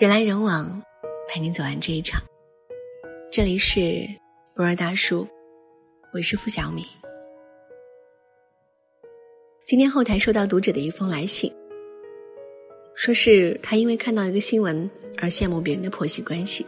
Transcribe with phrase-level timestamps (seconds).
[0.00, 0.82] 人来人往，
[1.28, 2.22] 陪你走完这一场。
[3.30, 4.08] 这里是
[4.54, 5.28] 博尔大叔，
[6.14, 6.82] 我是付小米。
[9.66, 11.52] 今天后台收到读者的一封来信，
[12.94, 16.64] 说是他因为看到一个新闻而羡慕别人的婆媳关系。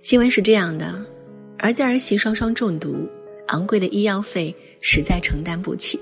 [0.00, 1.04] 新闻是这样的：
[1.58, 3.08] 儿子儿媳双双中毒，
[3.48, 5.98] 昂贵的医药费实在承担不起，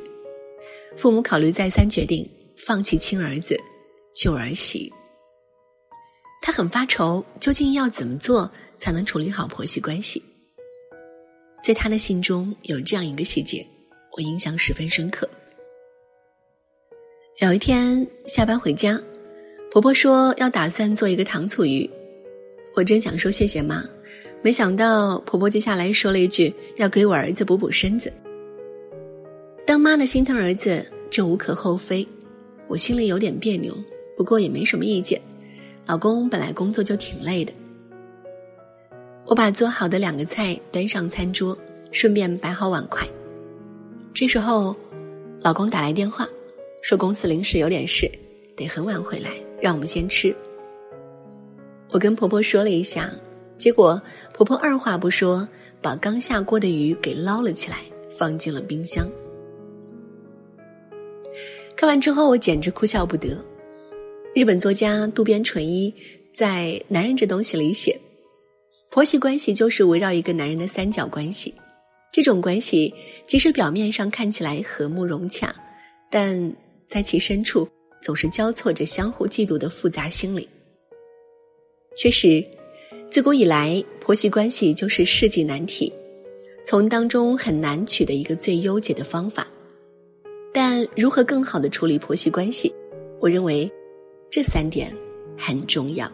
[0.98, 3.58] 父母考虑再三，决定放弃亲儿子。
[4.14, 4.92] 救儿媳，
[6.40, 10.22] 他很发愁，究竟要怎么做才能处理好婆媳关系？
[11.62, 13.66] 在他的信中有这样一个细节，
[14.16, 15.28] 我印象十分深刻。
[17.40, 19.00] 有一天下班回家，
[19.70, 21.88] 婆婆说要打算做一个糖醋鱼，
[22.74, 23.84] 我真想说谢谢妈，
[24.42, 28.12] 没想到婆婆接下来说了一句要给我儿子补补身子。
[29.66, 32.06] 当妈的心疼儿子，这无可厚非，
[32.66, 33.76] 我心里有点别扭。
[34.16, 35.20] 不过也没什么意见，
[35.88, 37.52] 老公本来工作就挺累的。
[39.24, 41.56] 我把做好的两个菜端上餐桌，
[41.92, 43.08] 顺便摆好碗筷。
[44.12, 44.76] 这时候，
[45.40, 46.28] 老公打来电话，
[46.82, 48.06] 说公司临时有点事，
[48.54, 49.30] 得很晚回来，
[49.62, 50.36] 让我们先吃。
[51.90, 53.10] 我跟婆婆说了一下，
[53.56, 53.98] 结果
[54.34, 55.48] 婆婆二话不说，
[55.80, 57.78] 把刚下锅的鱼给捞了起来，
[58.10, 59.10] 放进了冰箱。
[61.74, 63.34] 看完之后，我简直哭笑不得。
[64.38, 65.92] 日本作家渡边淳一
[66.32, 67.98] 在《男人这东西》里写，
[68.88, 71.52] 婆媳关系就是围绕一个男人的三角关系。
[72.12, 72.94] 这种关系
[73.26, 75.52] 即使表面上看起来和睦融洽，
[76.08, 76.54] 但
[76.86, 77.68] 在其深处
[78.00, 80.48] 总是交错着相互嫉妒的复杂心理。
[81.96, 82.40] 确实，
[83.10, 85.92] 自古以来，婆媳关系就是世纪难题，
[86.64, 89.48] 从当中很难取得一个最优解的方法。
[90.54, 92.72] 但如何更好的处理婆媳关系，
[93.18, 93.68] 我认为。
[94.30, 94.94] 这三点
[95.36, 96.10] 很重要。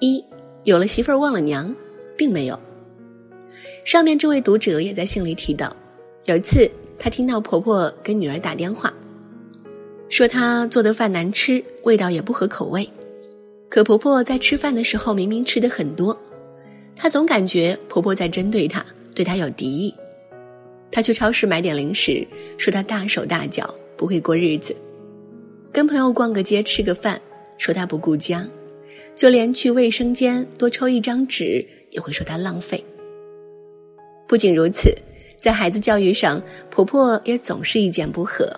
[0.00, 0.24] 一
[0.64, 1.74] 有了媳妇儿忘了娘，
[2.16, 2.58] 并没有。
[3.84, 5.74] 上面这位读者也在信里提到，
[6.26, 8.92] 有一次她听到婆婆跟女儿打电话，
[10.08, 12.88] 说她做的饭难吃，味道也不合口味。
[13.68, 16.18] 可婆婆在吃饭的时候明明吃的很多，
[16.96, 18.84] 她总感觉婆婆在针对她，
[19.14, 19.94] 对她有敌意。
[20.90, 22.26] 她去超市买点零食，
[22.56, 24.74] 说她大手大脚，不会过日子。
[25.72, 27.20] 跟朋友逛个街吃个饭，
[27.58, 28.42] 说他不顾家；
[29.14, 32.82] 就连去卫生间多抽一张纸，也会说他浪费。
[34.26, 34.94] 不仅如此，
[35.40, 38.48] 在孩子教育上，婆婆也总是意见不合。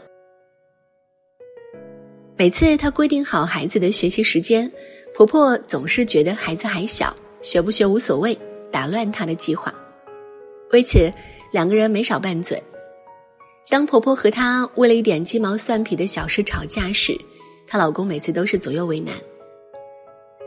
[2.36, 4.70] 每次她规定好孩子的学习时间，
[5.14, 8.36] 婆婆总是觉得孩子还小，学不学无所谓，
[8.70, 9.74] 打乱她的计划。
[10.72, 11.12] 为此，
[11.52, 12.62] 两个人没少拌嘴。
[13.70, 17.16] 当婆婆和她为了一点鸡毛蒜皮的小事吵架时，
[17.68, 19.14] 她老公每次都是左右为难。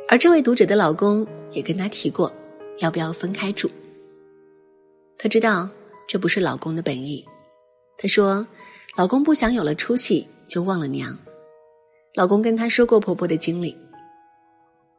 [0.10, 2.32] 而这位读者的老公也跟她提过，
[2.80, 3.72] 要不要分开住。
[5.18, 5.70] 她知道
[6.06, 7.26] 这不是老公的本意。
[7.98, 8.46] 她说，
[8.98, 11.18] 老公不想有了出息就忘了娘。
[12.16, 13.76] 老公跟她说过婆婆的经历。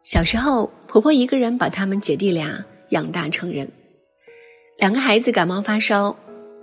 [0.02, 3.70] 小时候，婆婆一个人把他们姐弟俩养大成人，
[4.78, 6.16] 两个孩子感冒发烧。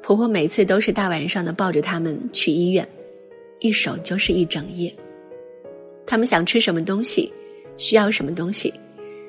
[0.04, 2.88] 婆婆每次都是大晚上的抱着他们去医院，
[3.60, 4.94] 一守就是一整夜。
[6.08, 7.32] 他们想吃什么东西，
[7.78, 8.74] 需要什么东西，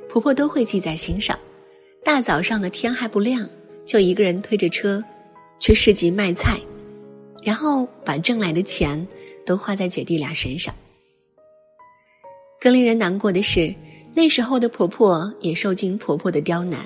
[0.09, 1.39] 婆婆都会记在心上。
[2.03, 3.49] 大早上的天还不亮，
[3.85, 5.05] 就一个人推着车
[5.61, 6.59] 去市集卖菜，
[7.45, 9.07] 然后把挣来的钱
[9.45, 10.75] 都花在姐弟俩身上。
[12.59, 13.73] 更令人难过的是，
[14.15, 16.81] 那时候的婆婆也受尽婆婆的刁难，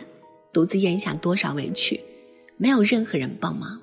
[0.52, 1.98] 独自咽下多少委屈。
[2.56, 3.80] 没有任何人帮忙。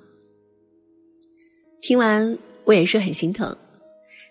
[1.82, 3.56] 听完，我也是很心疼。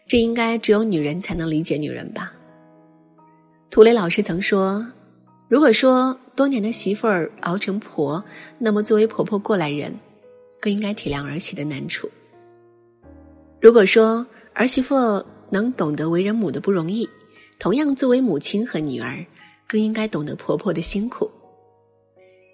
[0.08, 2.32] 这应该只有女人才能理解女人吧？
[3.70, 4.86] 涂磊老师曾说
[5.48, 8.22] ：“如果说多年的媳妇儿熬成婆，
[8.58, 9.94] 那么作为婆婆过来人，
[10.60, 12.10] 更应该体谅儿媳的难处。
[13.60, 17.08] 如果说儿媳妇能懂得为人母的不容易，
[17.58, 19.24] 同样作为母亲和女儿，
[19.68, 21.30] 更应该懂得婆婆的辛苦。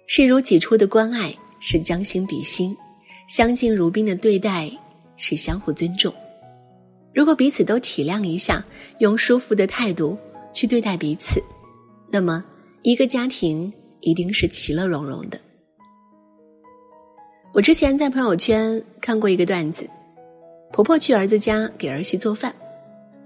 [0.07, 2.75] 视如己出的关爱。”是将心比心，
[3.27, 4.69] 相敬如宾的对待
[5.17, 6.13] 是相互尊重。
[7.13, 8.63] 如果彼此都体谅一下，
[8.99, 10.17] 用舒服的态度
[10.53, 11.41] 去对待彼此，
[12.09, 12.43] 那么
[12.83, 13.71] 一个家庭
[14.01, 15.39] 一定是其乐融融的。
[17.51, 19.89] 我之前在朋友圈看过一个段子：
[20.71, 22.55] 婆婆去儿子家给儿媳做饭，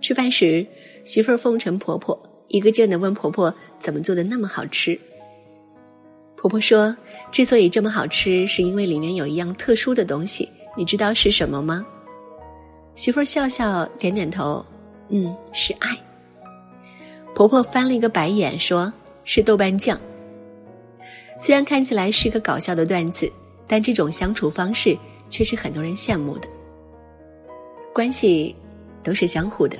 [0.01, 0.65] 吃饭时
[1.03, 4.97] 媳妇儿奉承婆婆，一个劲儿的问婆婆怎么做的那么好吃。
[6.43, 6.93] 婆婆说
[7.31, 11.85] ：“之所以这么好吃，是因为里面有一样特殊的东西，你知道是什么吗？”
[12.95, 14.63] 媳妇儿笑笑点点头
[15.07, 15.97] ：“嗯，是爱。”
[17.33, 18.91] 婆婆翻了一个白眼，说
[19.23, 19.97] 是豆瓣酱。
[21.39, 23.31] 虽然看起来是个搞笑的段子，
[23.65, 24.97] 但这种相处方式
[25.29, 26.47] 却是很多人羡慕的。
[27.93, 28.53] 关系
[29.01, 29.77] 都是相互的，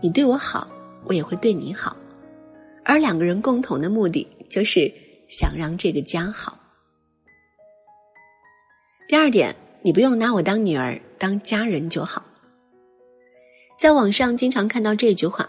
[0.00, 0.70] 你对我好，
[1.04, 1.96] 我也会对你好，
[2.84, 4.88] 而两个人共同的目的就是
[5.30, 6.58] 想让这个家好。
[9.08, 12.24] 第二点，你不用拿我当女儿，当家人就好。
[13.78, 15.48] 在网上经常看到这句话：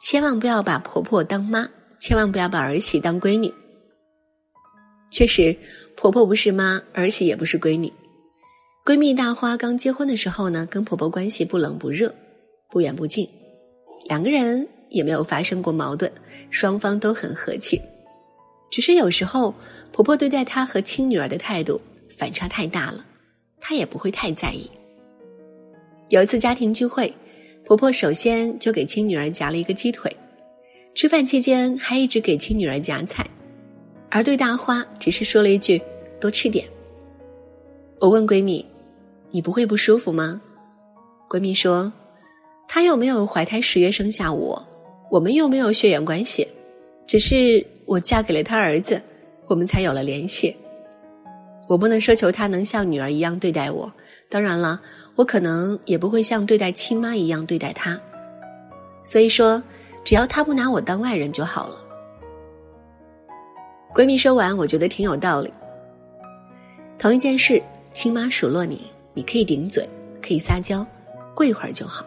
[0.00, 1.68] 千万不要把婆婆当妈，
[2.00, 3.52] 千万不要把儿媳当闺女。
[5.10, 5.54] 确实，
[5.94, 7.92] 婆婆不是妈，儿媳也不是闺女。
[8.82, 12.14] 闺蜜大花刚结婚的时候呢，跟婆婆关系不冷不热，
[12.70, 13.28] 不远不近，
[14.06, 16.10] 两个人也没有发生过矛盾，
[16.50, 17.78] 双方都很和气。
[18.70, 19.54] 只是有时候
[19.92, 23.04] 婆婆对待她和亲女儿的态度反差太大了，
[23.60, 24.70] 她也不会太在意。
[26.08, 27.12] 有一次家庭聚会，
[27.64, 30.10] 婆婆首先就给亲女儿夹了一个鸡腿，
[30.94, 33.26] 吃饭期间还一直给亲女儿夹菜。
[34.10, 35.80] 而对大花只是说了一句
[36.18, 36.64] ：“多吃点。”
[38.00, 38.64] 我问闺蜜
[39.30, 40.40] ：“你不会不舒服吗？”
[41.28, 41.92] 闺蜜说
[42.66, 44.66] ：“她又没有怀胎十月生下我，
[45.10, 46.48] 我们又没有血缘关系，
[47.06, 49.00] 只是我嫁给了他儿子，
[49.46, 50.54] 我们才有了联系。
[51.66, 53.90] 我不能奢求他能像女儿一样对待我，
[54.28, 54.78] 当然了，
[55.16, 57.98] 我可能也不会像对待亲妈一样对待他。
[59.04, 59.62] 所以说，
[60.04, 61.82] 只要他不拿我当外人就好了。”
[63.94, 65.50] 闺蜜说完，我觉得挺有道理。
[66.98, 67.62] 同一件事，
[67.94, 69.88] 亲妈数落你，你可以顶嘴，
[70.22, 70.86] 可以撒娇，
[71.34, 72.04] 过一会儿就好；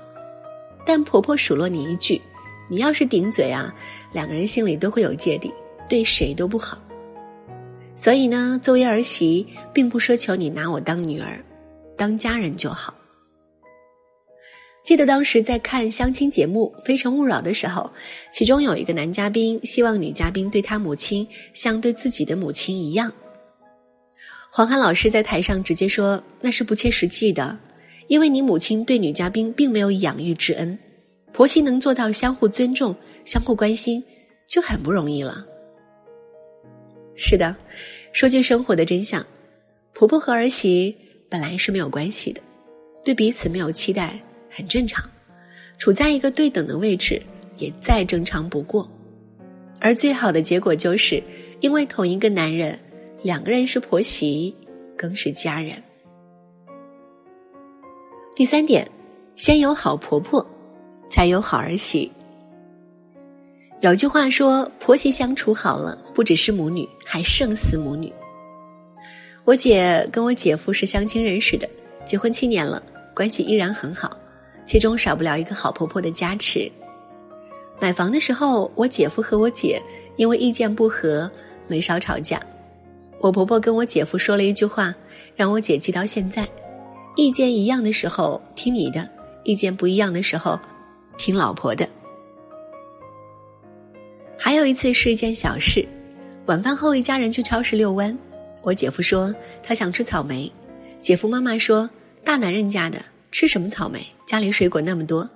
[0.85, 2.21] 但婆婆数落你一句，
[2.69, 3.73] 你要是顶嘴啊，
[4.13, 5.51] 两个人心里都会有芥蒂，
[5.91, 6.81] 对谁都不好。
[7.97, 11.43] 所以呢，作为儿媳，并不奢求你拿我当女儿，
[11.97, 12.95] 当家人就好。
[14.85, 17.91] 记得当时在看相亲节目《非诚勿扰》的时候，
[18.31, 23.11] 其中有一个男嘉宾希望女嘉宾对他母亲像对自己的母亲一样。
[24.49, 27.59] 黄涵老师在台上直接说：“那是不切实际的，
[28.07, 30.79] 因为你母亲对女嘉宾并没有养育之恩，
[31.33, 32.95] 婆媳能做到相互尊重、
[33.25, 34.01] 相互关心，
[34.47, 35.45] 就很不容易了。”
[37.15, 37.55] 是的，
[38.13, 39.25] 说句生活的真相，
[39.93, 40.95] 婆婆和儿媳
[41.29, 42.41] 本来是没有关系的，
[43.03, 44.19] 对彼此没有期待。
[44.53, 45.09] 很正常，
[45.77, 47.21] 处在一个对等的位置
[47.55, 48.85] 也再正常不过，
[49.79, 51.23] 而最好的结果就是
[51.61, 52.77] 因为同一个男人，
[53.23, 54.53] 两个人是婆媳，
[54.97, 55.81] 更是家人。
[58.35, 58.85] 第三点，
[59.37, 60.45] 先有好婆婆，
[61.09, 62.11] 才有好儿媳。
[63.81, 68.13] 有句话说，婆媳相处好了，不只是母女，还胜似母女。
[69.43, 71.67] 我姐跟我姐夫是相亲认识的，
[72.05, 72.81] 结婚七年了，
[73.15, 74.15] 关系依然很好。
[74.67, 76.71] 其中少不了一个好婆婆的加持。
[77.79, 79.81] 买房的时候，我姐夫和我姐
[80.15, 81.29] 因为意见不合
[81.67, 82.39] 没少吵架。
[83.19, 84.93] 我婆婆跟我姐夫说了一句话，
[85.35, 86.47] 让我姐记到现在：
[87.15, 89.09] 意见一样的时候听你的，
[89.43, 90.59] 意见不一样的时候
[91.17, 91.89] 听老婆的。
[94.43, 95.87] 还有一次是一件小事，
[96.47, 98.17] 晚饭后一家人去超市遛弯，
[98.63, 100.51] 我姐夫说他想吃草莓，
[100.99, 101.87] 姐夫妈妈说
[102.23, 102.99] 大男人家的。
[103.31, 104.03] 吃什么草莓？
[104.25, 105.29] 家里水果那么多。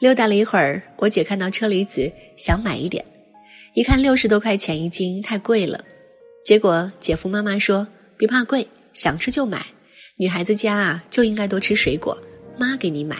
[0.00, 3.02] 溜达了一会儿，我姐看到车厘子，想买一点，
[3.74, 5.82] 一看六十多块钱一斤，太贵了。
[6.44, 7.86] 结果姐夫妈妈说
[8.18, 9.64] ：“别怕贵，想吃就买。
[10.16, 12.20] 女孩子家啊，就应该多吃水果，
[12.58, 13.18] 妈给你买。”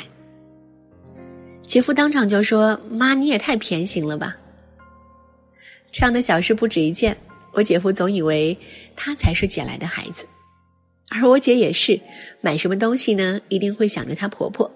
[1.64, 4.36] 姐夫当场就说：“妈，你也太偏心了吧！”
[5.94, 7.16] 这样的小事不止一件，
[7.52, 8.58] 我姐夫总以为
[8.96, 10.26] 他才是捡来的孩子。
[11.08, 12.00] 而我姐也是，
[12.40, 13.40] 买什么东西呢？
[13.48, 14.68] 一定会想着她婆婆，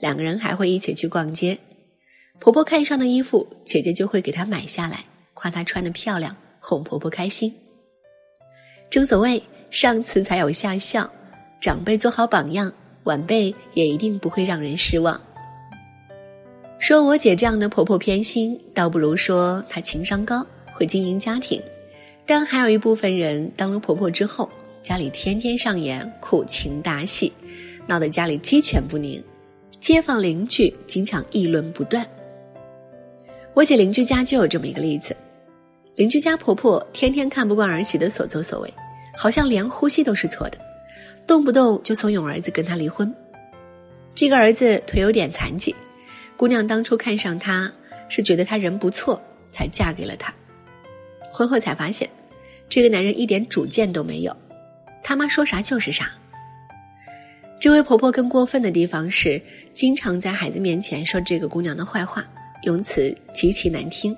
[0.00, 1.58] 两个人还会一起去逛街。
[2.38, 7.54] 婆婆看上的衣服，姐姐就会给她买下来，夸她穿的漂亮，哄婆婆开心。
[8.88, 11.06] 正所谓上次才有下效，
[11.60, 12.72] 长辈做好榜样，
[13.04, 15.20] 晚辈也一定不会让人失望。
[16.78, 21.62] 说我姐这样的婆婆偏心，倒不如说她情商高，会经营家庭。
[22.26, 24.50] 但还有一部分人当了婆婆之后。
[24.82, 27.32] 家里天天上演苦情大戏，
[27.86, 29.22] 闹得家里鸡犬不宁，
[29.78, 32.04] 街坊邻居经常议论不断。
[33.54, 35.16] 我姐邻居家就有这么一个例子，
[35.94, 38.74] 邻居家婆婆天天看不惯儿媳的所作所为，
[39.16, 40.58] 好像连呼吸都是错的，
[41.28, 43.14] 动不动就怂恿儿子跟她离婚。
[44.16, 45.72] 这个儿子腿有点残疾，
[46.36, 47.72] 姑娘当初看上他
[48.08, 50.34] 是觉得他人不错，才嫁给了他。
[51.32, 52.08] 婚后才发现，
[52.68, 54.36] 这个男人一点主见都没有。
[55.02, 56.12] 他妈说啥就是啥。
[57.58, 59.40] 这位婆婆更过分的地方是，
[59.72, 62.24] 经常在孩子面前说这个姑娘的坏话，
[62.64, 64.16] 用词极其难听。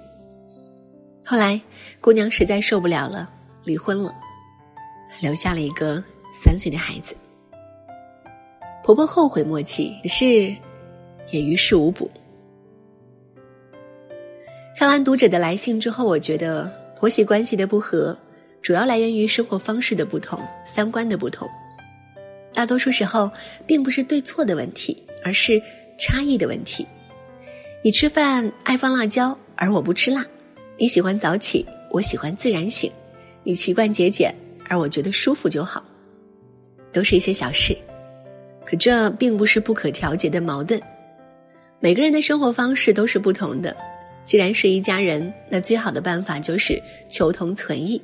[1.25, 1.61] 后来，
[2.01, 3.31] 姑娘实在受不了了，
[3.65, 4.15] 离婚了，
[5.21, 6.03] 留下了一个
[6.33, 7.15] 三岁的孩子。
[8.83, 10.55] 婆婆后悔莫及，可是
[11.31, 12.11] 也于事无补。
[14.77, 16.71] 看完读者的来信之后，我觉得
[17.05, 18.19] 婆媳关系的不和，
[18.63, 21.47] 主要来源于生活方式的不同、三观的不同。
[22.55, 23.31] 大多数时候，
[23.67, 25.63] 并不是对错的问题，而是
[25.99, 26.87] 差异的问题。
[27.83, 30.23] 你吃饭爱放辣椒，而我不吃辣；
[30.79, 32.91] 你喜欢早起，我喜欢自然醒；
[33.43, 34.35] 你习惯节俭，
[34.67, 35.85] 而我觉得舒服就好。
[36.91, 37.77] 都是一些小事。
[38.65, 40.81] 可这并不是不可调节的矛盾，
[41.81, 43.77] 每个人的生活方式都是不同的。
[44.25, 48.01] 既然是一家人，那最好的办法就是求同存异。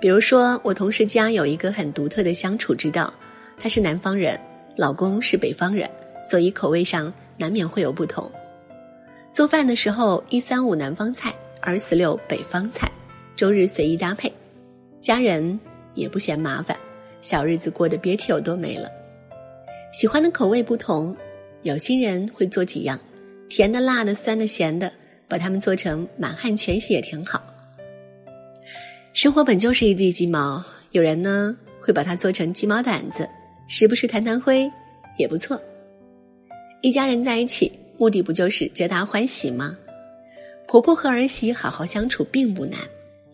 [0.00, 3.12] 比如说，我同事家有一个很独特的相处之道，
[3.58, 4.38] 他是南方人，
[4.76, 5.88] 老公是北方人，
[6.22, 8.30] 所以口味上难免会有不同。
[9.32, 12.90] 做饭的时候，一三五南方菜，二四六北方菜，
[13.36, 14.32] 周日随意搭配，
[15.00, 15.58] 家人
[15.94, 16.76] 也不嫌麻烦，
[17.20, 18.90] 小日子过得别提有多美了。
[19.92, 21.14] 喜欢的口味不同，
[21.62, 22.98] 有心人会做几样，
[23.48, 24.90] 甜的、辣的、酸的、咸的，
[25.30, 27.42] 把它们做成满汉全席也挺好。
[29.14, 33.26] 生活本就是一地鸡毛，有人呢会把它做成鸡毛掸子，
[33.68, 34.70] 时不时弹弹灰
[35.16, 35.58] 也不错。
[36.82, 39.78] 一家人在一起，目的不就是皆大欢喜吗？
[40.66, 42.78] 婆婆和儿媳好好相处并不难，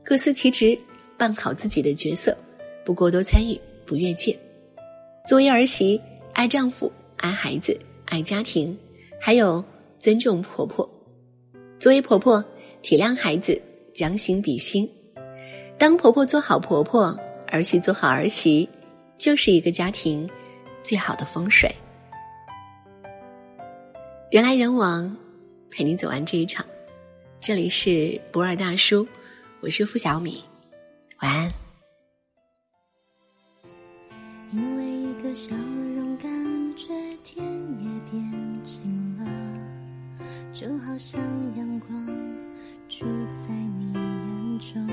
[0.05, 0.79] 各司其职，
[1.17, 2.37] 扮好自己的角色，
[2.85, 4.39] 不过多参与，不越界。
[5.27, 6.01] 作为儿媳。
[6.33, 7.75] 爱丈夫，爱孩子，
[8.05, 8.77] 爱家庭，
[9.19, 9.65] 还有
[9.99, 10.87] 尊重婆婆。
[11.79, 12.45] 作为婆婆，
[12.83, 13.61] 体谅孩子，
[13.93, 14.89] 将心比心。
[15.79, 17.19] 当婆婆做好婆婆，
[17.49, 18.69] 儿媳做好儿媳，
[19.19, 20.29] 就是一个家庭
[20.83, 21.71] 最好的风水。
[24.31, 25.17] 人来人往，
[25.71, 26.65] 陪你走完这一场。
[27.39, 29.07] 这里是博尔大叔，
[29.61, 30.43] 我是付小米，
[31.21, 31.53] 晚安。
[34.53, 35.55] 因为一个小。
[40.59, 41.21] 就好像
[41.55, 42.07] 阳光
[42.89, 43.05] 住
[43.47, 44.89] 在你眼中，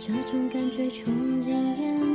[0.00, 2.11] 这种感觉冲进眼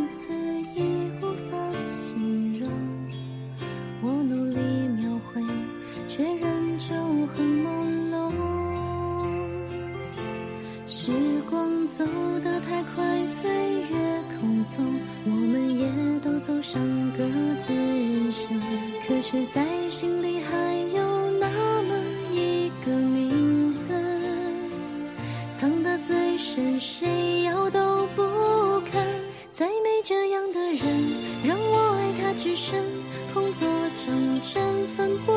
[32.57, 32.83] 爱他至深，
[33.31, 35.31] 同作战争，奋不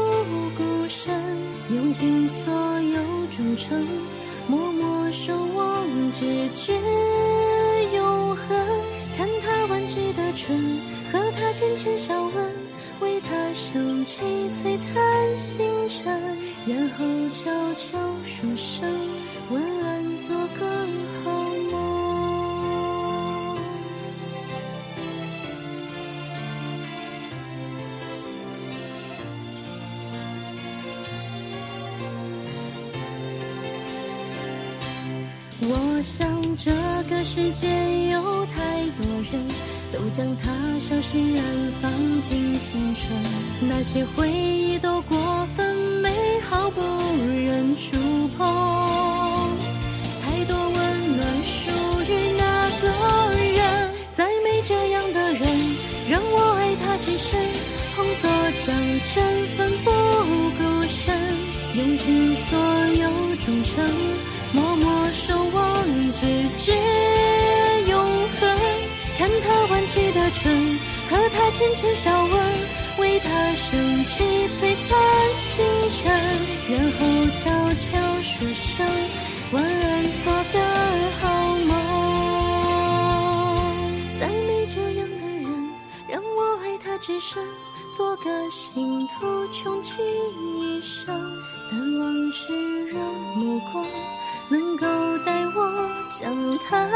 [0.57, 1.13] 顾身，
[1.71, 2.99] 用尽所有
[3.37, 3.87] 忠诚，
[4.49, 6.73] 默默守望，直至
[7.95, 8.57] 永恒。
[9.19, 10.57] 看他弯起的唇，
[11.13, 12.51] 和他浅浅笑吻。
[13.01, 14.23] 为他升起
[14.53, 16.13] 璀璨星辰，
[16.67, 18.91] 然后悄悄说声
[19.51, 20.67] 晚安，做个
[21.25, 21.40] 好
[35.63, 36.71] 我想这
[37.09, 39.81] 个世界有太多人。
[39.93, 41.45] 都将它小心安
[41.83, 41.91] 放
[42.23, 46.81] 进青春，那些回忆都过分美好，不
[47.27, 47.97] 忍触
[48.39, 49.10] 碰。
[66.21, 66.73] 直至。
[69.87, 72.33] 起的唇，和他浅浅笑吻，
[72.99, 74.23] 为他升起
[74.61, 74.97] 璀璨
[75.37, 76.13] 星辰，
[76.69, 77.01] 然后
[77.33, 78.87] 悄悄说声
[79.51, 80.57] 晚安，做个
[81.21, 81.25] 好
[81.67, 81.73] 梦。
[84.21, 85.49] 再没这样的人，
[86.07, 87.43] 让我爱他至深，
[88.01, 90.01] 做个信徒穷其
[90.59, 91.15] 一生，
[91.71, 92.51] 但往事
[92.87, 92.99] 热
[93.35, 93.85] 目光，
[94.49, 94.87] 能够
[95.19, 96.89] 带我将他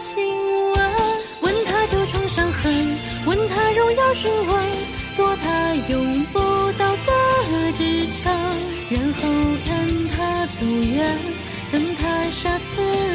[0.00, 0.26] 亲
[0.72, 0.92] 吻。
[1.40, 4.66] 问他旧创伤痕，问他荣耀询问，
[5.16, 6.40] 做他永不
[6.76, 8.34] 到的支撑，
[8.90, 9.22] 然后
[9.64, 11.16] 看他走远，
[11.70, 13.07] 等他下次。